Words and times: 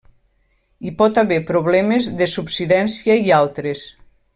Hi 0.87 0.93
pot 1.01 1.21
haver 1.23 1.37
problemes 1.51 2.11
de 2.23 2.31
subsidència 2.35 3.23
i 3.29 3.39
altres. 3.45 3.89